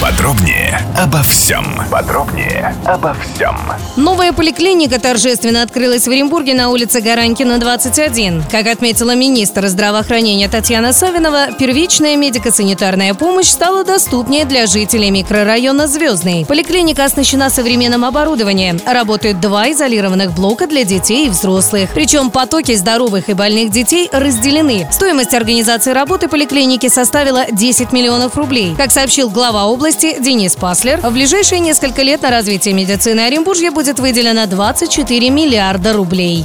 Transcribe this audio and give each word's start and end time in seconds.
Подробнее 0.00 0.78
обо 0.98 1.22
всем. 1.22 1.64
Подробнее 1.90 2.76
обо 2.84 3.14
всем. 3.14 3.56
Новая 3.96 4.34
поликлиника 4.34 5.00
торжественно 5.00 5.62
открылась 5.62 6.06
в 6.06 6.10
Оренбурге 6.10 6.52
на 6.52 6.68
улице 6.68 7.00
Гаранькина, 7.00 7.58
21. 7.58 8.44
Как 8.50 8.66
отметила 8.66 9.14
министр 9.14 9.68
здравоохранения 9.68 10.48
Татьяна 10.50 10.92
Савинова, 10.92 11.52
первичная 11.58 12.16
медико-санитарная 12.16 13.14
помощь 13.14 13.48
стала 13.48 13.84
доступнее 13.84 14.44
для 14.44 14.66
жителей 14.66 15.10
микрорайона 15.10 15.86
Звездный. 15.86 16.44
Поликлиника 16.44 17.06
оснащена 17.06 17.48
современным 17.48 18.04
оборудованием. 18.04 18.78
Работают 18.86 19.40
два 19.40 19.70
изолированных 19.72 20.32
блока 20.34 20.66
для 20.66 20.84
детей 20.84 21.26
и 21.26 21.30
взрослых. 21.30 21.88
Причем 21.94 22.30
потоки 22.30 22.74
здоровых 22.74 23.30
и 23.30 23.32
больных 23.32 23.70
детей 23.70 24.10
разделены. 24.12 24.86
Стоимость 24.92 25.32
организации 25.32 25.92
работы 25.92 26.28
поликлиники 26.28 26.88
составила 26.88 27.46
10 27.50 27.92
миллионов 27.92 28.36
рублей. 28.36 28.74
Как 28.76 28.92
сообщил 28.92 29.30
глава 29.30 29.64
области, 29.64 29.85
области 29.86 30.20
Денис 30.20 30.56
Паслер. 30.56 31.00
В 31.00 31.12
ближайшие 31.12 31.60
несколько 31.60 32.02
лет 32.02 32.22
на 32.22 32.30
развитие 32.30 32.74
медицины 32.74 33.20
Оренбуржья 33.20 33.70
будет 33.70 34.00
выделено 34.00 34.44
24 34.46 35.30
миллиарда 35.30 35.92
рублей. 35.92 36.44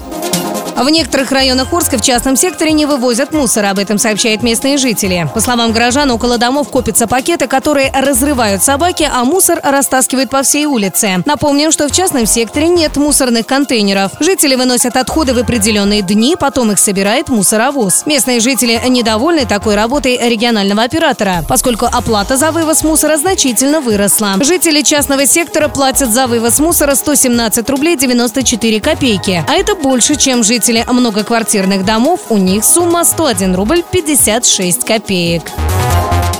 В 0.81 0.89
некоторых 0.89 1.31
районах 1.31 1.71
Орска 1.71 1.99
в 1.99 2.01
частном 2.01 2.35
секторе 2.35 2.71
не 2.71 2.87
вывозят 2.87 3.33
мусор, 3.33 3.65
об 3.65 3.77
этом 3.77 3.99
сообщают 3.99 4.41
местные 4.41 4.77
жители. 4.77 5.29
По 5.31 5.39
словам 5.39 5.73
горожан, 5.73 6.09
около 6.09 6.39
домов 6.39 6.69
копятся 6.69 7.05
пакеты, 7.05 7.45
которые 7.45 7.91
разрывают 7.91 8.63
собаки, 8.63 9.07
а 9.13 9.23
мусор 9.23 9.59
растаскивают 9.61 10.31
по 10.31 10.41
всей 10.41 10.65
улице. 10.65 11.21
Напомним, 11.27 11.71
что 11.71 11.87
в 11.87 11.91
частном 11.91 12.25
секторе 12.25 12.67
нет 12.67 12.97
мусорных 12.97 13.45
контейнеров. 13.45 14.13
Жители 14.19 14.55
выносят 14.55 14.97
отходы 14.97 15.35
в 15.35 15.37
определенные 15.37 16.01
дни, 16.01 16.35
потом 16.35 16.71
их 16.71 16.79
собирает 16.79 17.29
мусоровоз. 17.29 18.07
Местные 18.07 18.39
жители 18.39 18.81
недовольны 18.89 19.45
такой 19.45 19.75
работой 19.75 20.17
регионального 20.17 20.81
оператора, 20.81 21.45
поскольку 21.47 21.85
оплата 21.85 22.37
за 22.37 22.49
вывоз 22.49 22.83
мусора 22.83 23.17
значительно 23.17 23.81
выросла. 23.81 24.37
Жители 24.39 24.81
частного 24.81 25.27
сектора 25.27 25.67
платят 25.67 26.09
за 26.11 26.25
вывоз 26.25 26.57
мусора 26.57 26.95
117 26.95 27.69
рублей 27.69 27.97
94 27.97 28.81
копейки, 28.81 29.45
а 29.47 29.53
это 29.53 29.75
больше, 29.75 30.15
чем 30.15 30.43
жители 30.43 30.70
жители 30.71 30.85
многоквартирных 30.87 31.83
домов, 31.83 32.21
у 32.29 32.37
них 32.37 32.63
сумма 32.63 33.03
101 33.03 33.55
рубль 33.55 33.83
56 33.91 34.85
копеек. 34.85 35.43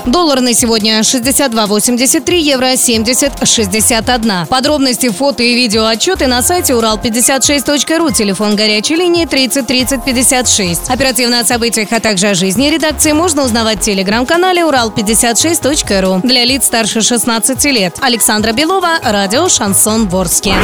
Доллар 0.06 0.40
на 0.40 0.54
сегодня 0.54 0.98
62.83, 1.00 2.36
евро 2.38 2.72
70.61. 2.72 4.46
Подробности, 4.46 5.10
фото 5.10 5.42
и 5.42 5.54
видео 5.54 5.86
отчеты 5.86 6.26
на 6.26 6.42
сайте 6.42 6.72
урал56.ру, 6.72 8.10
телефон 8.10 8.56
горячей 8.56 8.96
линии 8.96 9.26
30 9.26 9.66
30 9.66 10.04
56. 10.04 10.90
Оперативно 10.90 11.40
о 11.40 11.44
событиях, 11.44 11.88
а 11.92 12.00
также 12.00 12.28
о 12.28 12.34
жизни 12.34 12.68
редакции 12.68 13.12
можно 13.12 13.44
узнавать 13.44 13.78
в 13.78 13.82
телеграм-канале 13.82 14.62
урал56.ру. 14.62 16.26
Для 16.26 16.44
лиц 16.44 16.64
старше 16.64 17.02
16 17.02 17.64
лет. 17.66 17.96
Александра 18.00 18.52
Белова, 18.52 18.98
радио 19.04 19.48
«Шансон 19.48 20.08
Ворске». 20.08 20.54